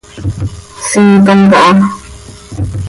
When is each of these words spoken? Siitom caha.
Siitom 0.87 1.41
caha. 1.51 1.73